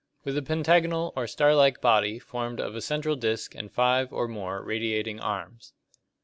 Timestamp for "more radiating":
4.27-5.19